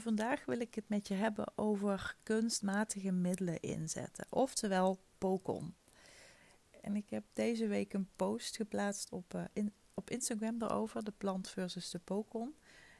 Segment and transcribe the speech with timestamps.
[0.00, 5.74] Vandaag wil ik het met je hebben over kunstmatige middelen inzetten, oftewel POCON.
[6.80, 11.12] En ik heb deze week een post geplaatst op, uh, in, op Instagram daarover, de
[11.12, 12.56] plant versus de POCON.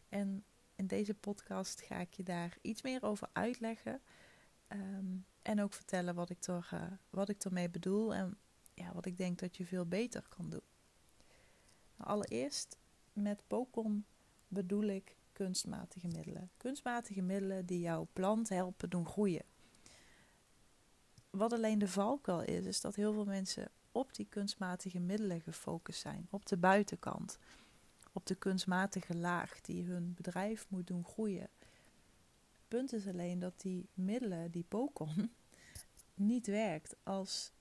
[0.09, 0.45] En
[0.75, 4.01] in deze podcast ga ik je daar iets meer over uitleggen.
[4.67, 8.39] Ehm, en ook vertellen wat ik, er, uh, wat ik ermee bedoel en
[8.75, 10.67] ja, wat ik denk dat je veel beter kan doen.
[11.97, 12.79] Nou, allereerst,
[13.13, 14.07] met POCON
[14.49, 16.51] bedoel ik kunstmatige middelen.
[16.57, 19.45] Kunstmatige middelen die jouw plant helpen doen groeien.
[21.31, 26.01] Wat alleen de valkuil is, is dat heel veel mensen op die kunstmatige middelen gefocust
[26.01, 27.39] zijn, op de buitenkant,
[28.13, 31.49] op de kunstmatige laag die hun bedrijf moet doen groeien.
[32.69, 35.31] Punt is alleen dat die middelen, die pokon,
[36.15, 37.53] niet werkt als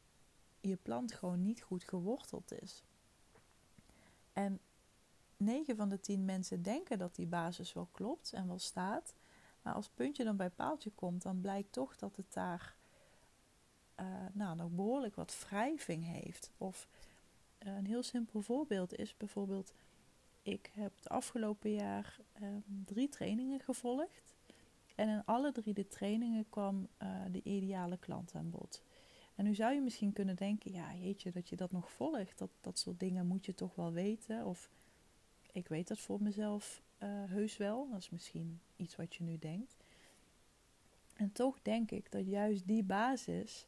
[0.62, 2.84] je plant gewoon niet goed geworteld is.
[4.34, 4.60] En
[5.38, 9.14] 9 van de 10 mensen denken dat die basis wel klopt en wel staat.
[9.62, 12.76] Maar als puntje dan bij paaltje komt, dan blijkt toch dat het daar
[14.00, 16.52] uh, nou, nog behoorlijk wat wrijving heeft.
[16.58, 16.88] Of
[17.60, 19.74] uh, een heel simpel voorbeeld is bijvoorbeeld,
[20.42, 24.36] ik heb het afgelopen jaar um, drie trainingen gevolgd.
[24.96, 28.82] En in alle drie de trainingen kwam uh, de ideale klant aan bod.
[29.36, 32.38] En nu zou je misschien kunnen denken, ja jeetje, dat je dat nog volgt.
[32.38, 34.46] Dat, dat soort dingen moet je toch wel weten.
[34.46, 34.70] Of
[35.56, 36.82] ik weet dat voor mezelf
[37.28, 37.90] heus wel.
[37.92, 39.76] Dat is misschien iets wat je nu denkt.
[41.16, 43.68] En toch denk ik dat juist die basis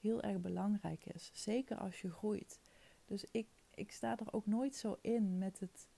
[0.00, 1.30] heel erg belangrijk is.
[1.32, 2.58] Zeker als je groeit.
[3.06, 5.88] Dus ik, ik sta er ook nooit zo in met het,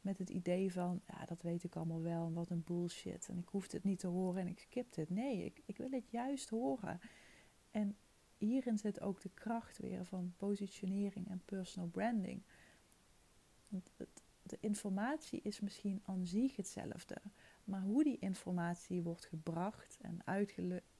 [0.00, 3.28] met het idee van, ja, dat weet ik allemaal wel wat een bullshit.
[3.28, 5.10] En ik hoef het niet te horen en ik skip het.
[5.10, 7.00] Nee, ik, ik wil het juist horen.
[7.70, 7.96] En
[8.38, 12.42] hierin zit ook de kracht weer van positionering en personal branding.
[14.52, 17.16] De informatie is misschien aan zich hetzelfde.
[17.64, 20.20] Maar hoe die informatie wordt gebracht en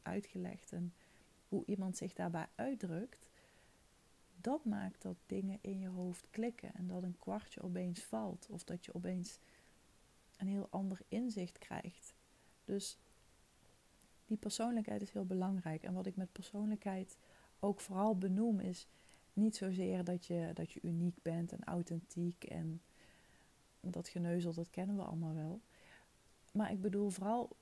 [0.02, 0.94] uitgelegd en
[1.48, 3.28] hoe iemand zich daarbij uitdrukt,
[4.40, 8.64] dat maakt dat dingen in je hoofd klikken en dat een kwartje opeens valt of
[8.64, 9.38] dat je opeens
[10.36, 12.14] een heel ander inzicht krijgt.
[12.64, 12.98] Dus
[14.26, 15.82] die persoonlijkheid is heel belangrijk.
[15.82, 17.16] En wat ik met persoonlijkheid
[17.60, 18.86] ook vooral benoem is
[19.32, 22.82] niet zozeer dat je, dat je uniek bent en authentiek en
[23.90, 25.60] dat geneuzel, dat kennen we allemaal wel.
[26.52, 27.56] Maar ik bedoel vooral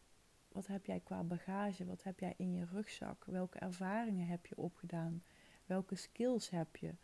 [0.52, 1.84] wat heb jij qua bagage?
[1.84, 3.24] Wat heb jij in je rugzak?
[3.24, 5.22] Welke ervaringen heb je opgedaan?
[5.66, 6.94] Welke skills heb je?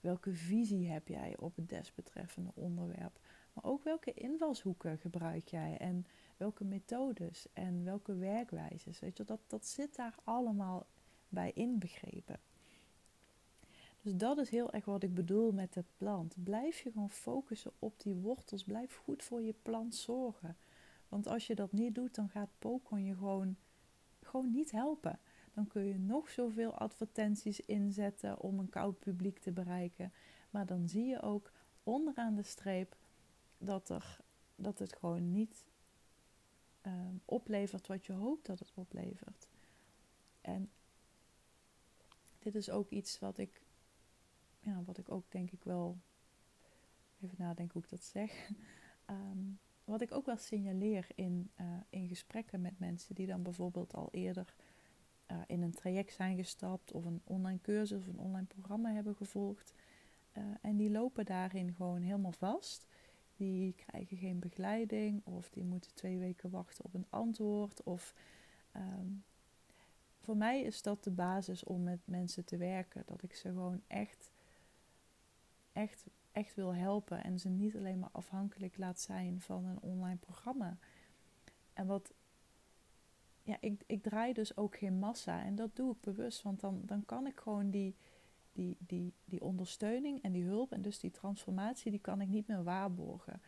[0.00, 3.20] Welke visie heb jij op het desbetreffende onderwerp?
[3.52, 6.06] Maar ook welke invalshoeken gebruik jij en
[6.36, 9.00] welke methodes en welke werkwijzes?
[9.00, 10.86] Weet je, dat, dat zit daar allemaal
[11.28, 12.40] bij inbegrepen.
[14.02, 16.34] Dus dat is heel erg wat ik bedoel met de plant.
[16.44, 18.64] Blijf je gewoon focussen op die wortels.
[18.64, 20.56] Blijf goed voor je plant zorgen.
[21.08, 23.56] Want als je dat niet doet, dan gaat Pokémon je gewoon,
[24.22, 25.18] gewoon niet helpen.
[25.54, 30.12] Dan kun je nog zoveel advertenties inzetten om een koud publiek te bereiken.
[30.50, 31.52] Maar dan zie je ook
[31.82, 32.96] onderaan de streep
[33.58, 34.18] dat, er,
[34.56, 35.64] dat het gewoon niet
[36.86, 39.46] um, oplevert wat je hoopt dat het oplevert.
[40.40, 40.70] En
[42.38, 43.62] dit is ook iets wat ik,
[44.62, 45.98] ja, wat ik ook denk ik wel,
[47.20, 48.50] even nadenken hoe ik dat zeg.
[49.10, 53.94] Um, wat ik ook wel signaleer in, uh, in gesprekken met mensen die dan bijvoorbeeld
[53.94, 54.54] al eerder
[55.30, 59.14] uh, in een traject zijn gestapt of een online cursus of een online programma hebben
[59.14, 59.74] gevolgd.
[60.38, 62.86] Uh, en die lopen daarin gewoon helemaal vast.
[63.36, 67.82] Die krijgen geen begeleiding of die moeten twee weken wachten op een antwoord.
[67.82, 68.14] Of,
[68.76, 69.24] um,
[70.20, 73.02] voor mij is dat de basis om met mensen te werken.
[73.06, 74.31] Dat ik ze gewoon echt,
[75.72, 80.16] echt echt wil helpen en ze niet alleen maar afhankelijk laat zijn van een online
[80.16, 80.78] programma.
[81.72, 82.12] En wat,
[83.42, 86.82] ja, ik, ik draai dus ook geen massa en dat doe ik bewust, want dan,
[86.84, 87.96] dan kan ik gewoon die,
[88.52, 92.46] die, die, die ondersteuning en die hulp en dus die transformatie, die kan ik niet
[92.46, 93.42] meer waarborgen.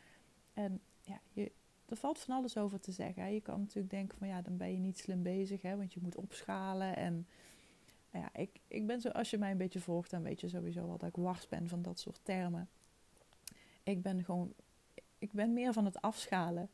[0.53, 1.53] En ja, je,
[1.87, 3.32] er valt van alles over te zeggen.
[3.32, 6.00] Je kan natuurlijk denken van ja, dan ben je niet slim bezig, hè, want je
[6.03, 7.26] moet opschalen en
[8.14, 10.49] nou ja, ik, ik ben zo, als je mij een beetje volgt, dan weet je
[10.49, 12.69] sowieso wel dat ik wars ben van dat soort termen.
[13.82, 14.52] Ik ben gewoon,
[15.19, 16.70] ik ben meer van het afschalen.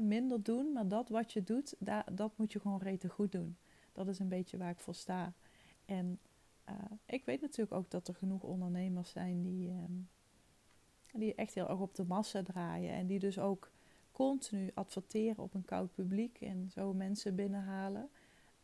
[0.00, 3.56] Minder doen, maar dat wat je doet, daar, dat moet je gewoon rete goed doen.
[3.92, 5.32] Dat is een beetje waar ik voor sta.
[5.84, 6.18] En
[6.68, 6.74] uh,
[7.06, 10.08] ik weet natuurlijk ook dat er genoeg ondernemers zijn die, um,
[11.12, 12.92] die echt heel erg op de massa draaien.
[12.92, 13.70] En die dus ook
[14.12, 18.10] continu adverteren op een koud publiek en zo mensen binnenhalen.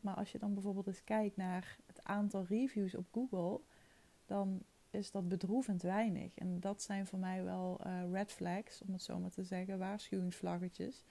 [0.03, 3.61] Maar als je dan bijvoorbeeld eens kijkt naar het aantal reviews op Google,
[4.27, 6.35] dan is dat bedroevend weinig.
[6.35, 9.79] En dat zijn voor mij wel uh, red flags, om het zo maar te zeggen,
[9.79, 11.05] waarschuwingsvlaggetjes.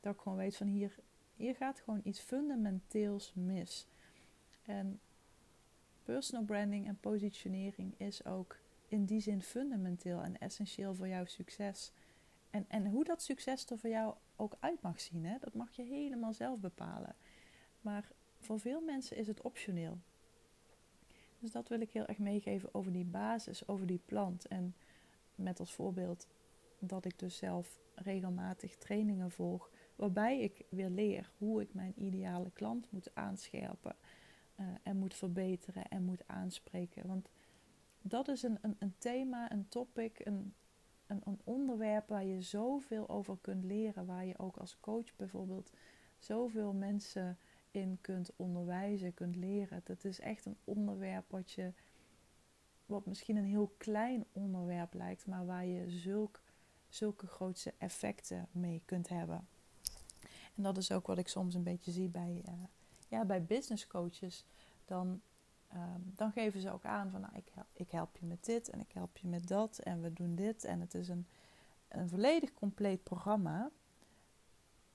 [0.00, 0.94] Dat ik gewoon weet van hier,
[1.34, 3.86] hier gaat gewoon iets fundamenteels mis.
[4.62, 5.00] En
[6.02, 8.56] personal branding en positionering is ook
[8.88, 11.92] in die zin fundamenteel en essentieel voor jouw succes.
[12.50, 15.72] En, en hoe dat succes er voor jou ook uit mag zien, hè, dat mag
[15.72, 17.16] je helemaal zelf bepalen.
[17.80, 18.12] Maar
[18.46, 19.98] voor veel mensen is het optioneel.
[21.38, 24.46] Dus dat wil ik heel erg meegeven over die basis, over die plant.
[24.46, 24.74] En
[25.34, 26.26] met als voorbeeld
[26.78, 32.50] dat ik dus zelf regelmatig trainingen volg, waarbij ik weer leer hoe ik mijn ideale
[32.50, 33.96] klant moet aanscherpen
[34.60, 37.06] uh, en moet verbeteren en moet aanspreken.
[37.06, 37.30] Want
[38.02, 40.54] dat is een, een, een thema, een topic, een,
[41.06, 44.06] een, een, onderwerp waar je zoveel over kunt leren.
[44.06, 45.70] Waar je ook als coach bijvoorbeeld
[46.18, 47.38] zoveel mensen
[47.76, 49.80] in kunt onderwijzen, kunt leren.
[49.84, 51.72] Dat is echt een onderwerp wat je,
[52.86, 56.40] wat misschien een heel klein onderwerp lijkt, maar waar je zulk,
[56.88, 59.48] zulke grootste effecten mee kunt hebben.
[60.56, 62.52] En dat is ook wat ik soms een beetje zie bij, uh,
[63.08, 64.44] ja, bij business coaches.
[64.84, 65.20] Dan,
[65.74, 68.68] um, dan geven ze ook aan van nou, ik, help, ik help je met dit
[68.68, 70.64] en ik help je met dat en we doen dit.
[70.64, 71.26] En het is een,
[71.88, 73.70] een volledig compleet programma.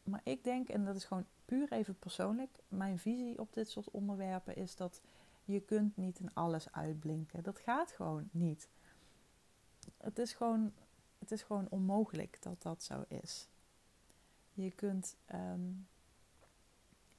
[0.03, 3.89] Maar ik denk, en dat is gewoon puur even persoonlijk, mijn visie op dit soort
[3.89, 5.01] onderwerpen is dat
[5.45, 7.43] je kunt niet in alles uitblinken.
[7.43, 8.67] Dat gaat gewoon niet.
[9.97, 10.73] Het is gewoon,
[11.19, 13.47] het is gewoon onmogelijk dat dat zo is.
[14.53, 15.87] Je kunt, um,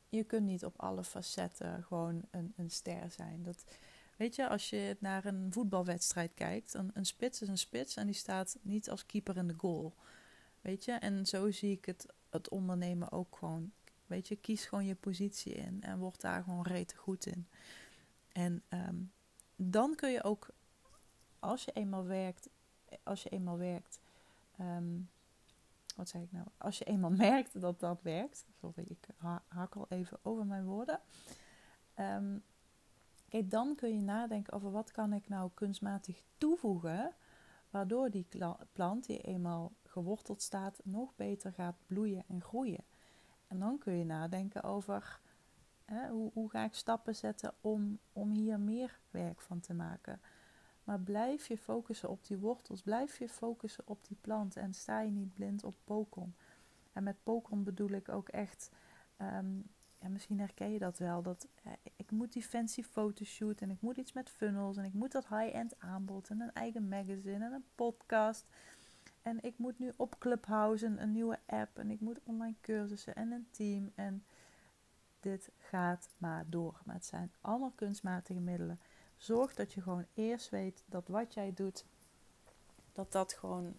[0.09, 3.43] je kunt niet op alle facetten gewoon een, een ster zijn.
[3.43, 3.65] Dat,
[4.17, 8.15] weet je, als je naar een voetbalwedstrijd kijkt, een spits is een spits en die
[8.15, 9.95] staat niet als keeper in de goal.
[10.61, 13.73] Weet je, en zo zie ik het, het ondernemen ook gewoon.
[14.41, 17.47] Kies gewoon je positie in en word daar gewoon rete goed in.
[18.33, 19.13] En um,
[19.57, 20.49] dan kun je ook,
[21.39, 22.49] als je eenmaal werkt,
[23.03, 24.01] als je eenmaal werkt,
[24.61, 25.09] um,
[25.97, 26.47] wat zei ik nou?
[26.59, 29.07] Als je eenmaal merkt dat dat werkt, sorry, ik
[29.49, 31.01] hak al even over mijn woorden.
[31.99, 32.43] Um,
[33.29, 37.15] kijk, dan kun je nadenken over wat kan ik nou kunstmatig toevoegen,
[37.71, 38.27] waardoor die
[38.73, 42.85] plant die eenmaal geworteld staat, nog beter gaat bloeien en groeien.
[43.53, 45.21] En dan kun je nadenken over
[45.85, 50.21] hè, hoe, hoe ga ik stappen zetten om, om hier meer werk van te maken.
[50.85, 55.01] Maar blijf je focussen op die wortels, blijf je focussen op die plant en sta
[55.01, 56.35] je niet blind op pokon.
[56.93, 58.71] En met pokon bedoel ik ook echt,
[59.19, 63.71] um, ja, misschien herken je dat wel, dat eh, ik moet die fancy fotoshoot en
[63.71, 67.45] ik moet iets met funnels en ik moet dat high-end aanbod en een eigen magazine
[67.45, 68.47] en een podcast.
[69.23, 73.31] En ik moet nu op Clubhouse een, nieuwe app en ik moet online cursussen en
[73.31, 74.25] een team en
[75.21, 76.81] dit gaat maar door.
[76.85, 78.81] Maar het zijn allemaal kunstmatige middelen
[79.23, 81.85] Zorg dat je gewoon eerst weet dat wat jij doet,
[82.93, 83.79] dat dat gewoon,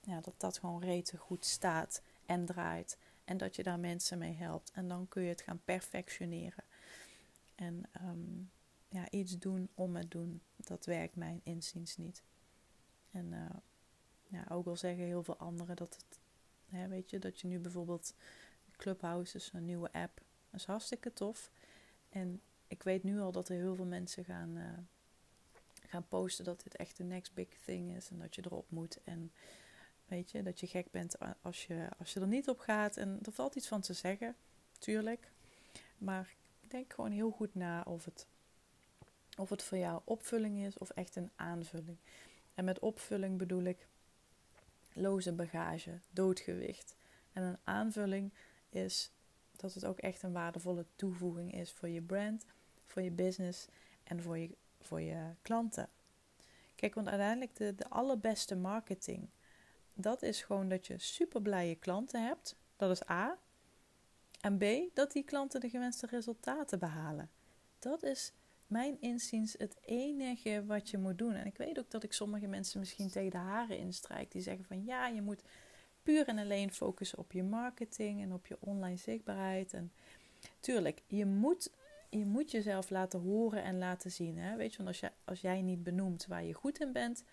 [0.00, 2.98] ja, dat dat gewoon rete goed staat en draait.
[3.24, 4.70] En dat je daar mensen mee helpt.
[4.70, 6.64] En dan kun je het gaan perfectioneren.
[7.54, 8.50] En um,
[8.88, 12.22] ja, iets doen om het doen, dat werkt mijn inziens niet.
[13.10, 13.50] En uh,
[14.30, 16.18] ja, ook al zeggen heel veel anderen dat het,
[16.68, 18.14] hè, weet je, dat je nu bijvoorbeeld
[18.76, 20.20] Clubhouse is een nieuwe app.
[20.50, 21.50] Dat is hartstikke tof.
[22.08, 24.64] En ik weet nu al dat er heel veel mensen gaan, uh,
[25.88, 28.98] gaan posten dat dit echt de next big thing is en dat je erop moet.
[29.04, 29.32] En
[30.06, 32.96] weet je, dat je gek bent als je, als je er niet op gaat.
[32.96, 34.36] En er valt iets van te zeggen,
[34.78, 35.30] tuurlijk.
[35.98, 36.34] Maar
[36.70, 38.26] denk gewoon heel goed na of het,
[39.36, 41.96] of het voor jou opvulling is of echt een aanvulling.
[42.54, 43.86] En met opvulling bedoel ik
[44.92, 46.96] loze bagage, doodgewicht.
[47.32, 48.32] En een aanvulling
[48.68, 49.12] is
[49.56, 52.46] dat het ook echt een waardevolle toevoeging is voor je brand
[52.90, 53.66] voor je business
[54.02, 55.88] en voor je, voor je klanten.
[56.74, 59.28] Kijk, want uiteindelijk de, de allerbeste marketing,
[59.94, 62.56] dat is gewoon dat je super blije klanten hebt.
[62.76, 63.38] Dat is A.
[64.40, 67.30] En B, dat die klanten de gewenste resultaten behalen.
[67.78, 68.32] Dat is
[68.70, 71.34] mijn inziens het enige wat je moet doen.
[71.34, 74.32] En ik weet ook dat ik sommige mensen misschien tegen de haren instrijk.
[74.32, 75.42] Die zeggen van ja, je moet
[76.02, 79.72] puur en alleen focussen op je marketing en op je online zichtbaarheid.
[79.72, 79.92] En
[80.60, 81.70] tuurlijk, je moet
[82.10, 84.38] je moet jezelf laten horen en laten zien.
[84.38, 84.56] Hè?
[84.56, 87.24] Weet je, want als, je, als jij niet benoemt waar je goed in bent,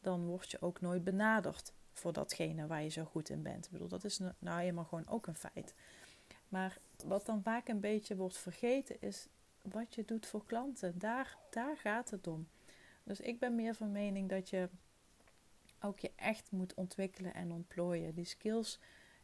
[0.00, 3.64] dan word je ook nooit benaderd voor datgene waar je zo goed in bent.
[3.64, 5.74] Ik bedoel, dat is nou helemaal gewoon ook een feit.
[6.48, 9.28] Maar wat dan vaak een beetje wordt vergeten is
[9.70, 10.98] wat je doet voor klanten.
[10.98, 12.48] Daar, daar gaat het om.
[13.04, 14.68] Dus ik ben meer van mening dat je
[15.80, 18.14] ook je echt moet ontwikkelen en ontplooien.
[18.14, 18.80] Die skills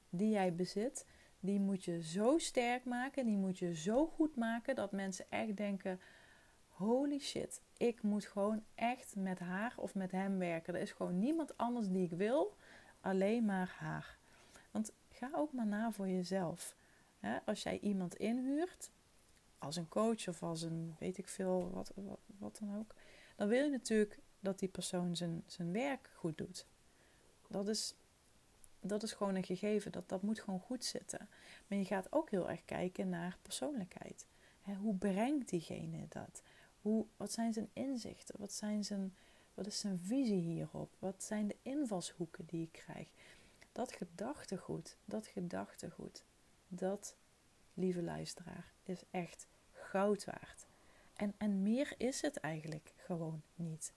[0.08, 1.06] die jij bezit,
[1.40, 5.56] die moet je zo sterk maken, die moet je zo goed maken dat mensen echt
[5.56, 6.00] denken:
[6.68, 10.74] holy shit, ik moet gewoon echt met haar of met hem werken.
[10.74, 12.56] Er is gewoon niemand anders die ik wil,
[13.00, 14.18] alleen maar haar.
[14.70, 16.76] Want ga ook maar na voor jezelf.
[17.44, 18.90] als jij iemand inhuurt,
[19.64, 22.94] als een coach of als een weet ik veel, wat, wat, wat dan ook,
[23.37, 26.66] dan wil je natuurlijk dat die persoon zijn, zijn werk goed doet.
[27.49, 27.94] Dat is,
[28.80, 31.28] dat is gewoon een gegeven, dat, dat moet gewoon goed zitten.
[31.66, 34.26] Maar je gaat ook heel erg kijken naar persoonlijkheid.
[34.80, 36.42] hoe brengt diegene dat?
[36.83, 38.35] Hoe, wat zijn zijn inzichten?
[38.38, 39.14] Wat, zijn zijn,
[39.54, 40.90] wat is zijn visie hierop?
[40.99, 43.09] Wat zijn de invalshoeken die ik krijg?
[43.73, 46.25] Dat gedachtegoed, dat gedachtegoed,
[46.68, 47.16] dat,
[47.75, 49.47] lieve luisteraar, is echt
[49.94, 50.66] goud waard.
[51.16, 53.92] En, en meer is het eigenlijk gewoon niet.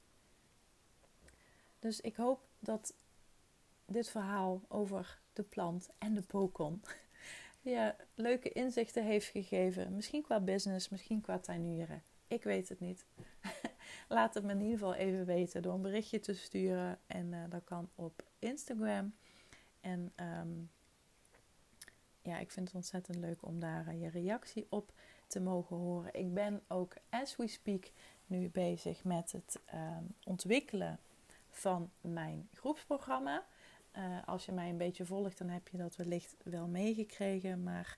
[1.80, 2.94] Dus ik hoop dat
[3.86, 6.84] dit verhaal over de plant en de pokon
[7.62, 9.96] je leuke inzichten heeft gegeven.
[9.96, 12.04] Misschien qua business, misschien qua tuinieren.
[12.28, 13.06] Ik weet het niet.
[14.08, 17.00] Laat het me in ieder geval even weten door een berichtje te sturen.
[17.08, 19.16] En uh, dat kan op Instagram.
[19.82, 20.70] En um,
[22.22, 24.94] ja, ik vind het ontzettend leuk om daar uh, je reactie op te
[25.36, 26.14] mogen horen.
[26.14, 27.92] Ik ben ook, as we speak,
[28.28, 31.00] nu bezig met het um, ontwikkelen
[31.50, 33.46] van mijn groepsprogramma.
[33.98, 37.64] Uh, als je mij een beetje volgt, dan heb je dat wellicht wel meegekregen.
[37.64, 37.98] Maar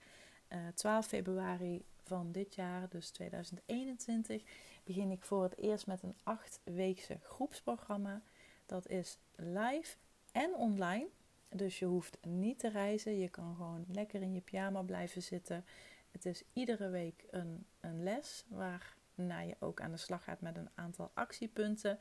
[0.74, 4.44] 12 februari van dit jaar, dus 2021,
[4.84, 8.22] begin ik voor het eerst met een achtweekse groepsprogramma.
[8.66, 9.96] Dat is live
[10.32, 11.08] en online.
[11.50, 13.20] Dus je hoeft niet te reizen.
[13.20, 15.66] Je kan gewoon lekker in je pyjama blijven zitten.
[16.12, 20.58] Het is iedere week een, een les waarna je ook aan de slag gaat met
[20.58, 22.00] een aantal actiepunten.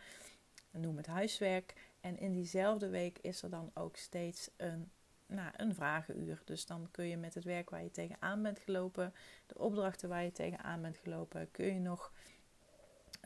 [0.71, 1.75] Noem het huiswerk.
[2.01, 4.91] En in diezelfde week is er dan ook steeds een
[5.29, 6.43] nou, een vragenuur.
[6.45, 9.15] Dus dan kun je met het werk waar je tegenaan bent gelopen,
[9.47, 12.13] de opdrachten waar je tegenaan bent gelopen, kun je nog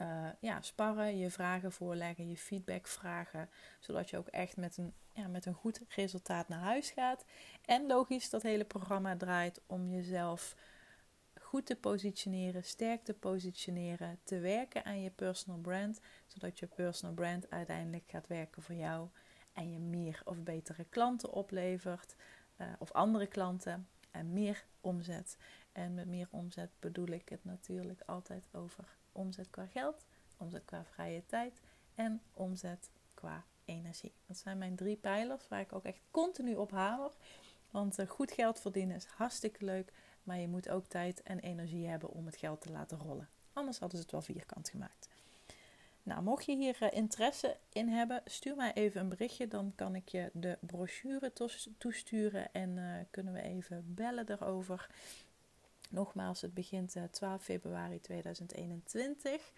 [0.01, 4.93] uh, ja, sparren, je vragen voorleggen, je feedback vragen, zodat je ook echt met een,
[5.13, 7.25] ja, met een goed resultaat naar huis gaat.
[7.65, 10.57] En logisch, dat hele programma draait om jezelf
[11.53, 17.15] goed te positioneren, sterk te positioneren, te werken aan je personal brand, zodat je personal
[17.15, 19.09] brand uiteindelijk gaat werken voor jou
[19.53, 22.15] en je meer of betere klanten oplevert
[22.57, 25.37] uh, of andere klanten en meer omzet.
[25.73, 30.05] En met meer omzet bedoel ik het natuurlijk altijd over omzet qua geld,
[30.37, 31.61] omzet qua vrije tijd
[31.95, 34.15] en omzet qua energie.
[34.27, 37.13] Dat zijn mijn drie pijlers waar ik ook echt continu op hamer.
[37.71, 41.87] Want uh, goed geld verdienen is hartstikke leuk, maar je moet ook tijd en energie
[41.87, 43.29] hebben om het geld te laten rollen.
[43.53, 45.09] Anders hadden ze het wel vierkant gemaakt.
[46.03, 49.49] Nou, mocht je hier uh, interesse in hebben, stuur mij even een berichtje.
[49.49, 51.33] Dan kan ik je de brochure
[51.79, 54.91] toesturen en uh, kunnen we even bellen erover.
[55.91, 59.53] Nogmaals, het begint uh, eh, 12 februari 2021.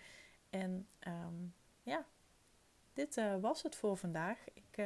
[0.51, 2.05] En um, ja,
[2.93, 4.39] dit was het voor vandaag.
[4.53, 4.85] Ik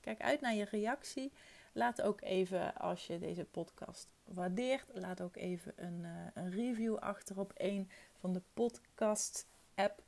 [0.00, 1.32] kijk uit naar je reactie.
[1.72, 7.38] Laat ook even, als je deze podcast waardeert, laat ook even een, een review achter
[7.38, 10.02] op een van de podcast-app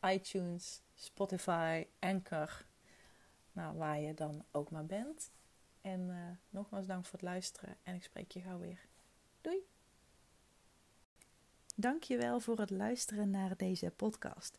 [0.00, 2.64] iTunes, Spotify, Anchor.
[3.52, 5.30] Nou, waar je dan ook maar bent.
[5.80, 6.16] En uh,
[6.50, 8.86] nogmaals dank voor het luisteren en ik spreek je gauw weer.
[9.40, 9.66] Doei!
[11.76, 14.58] Dankjewel voor het luisteren naar deze podcast.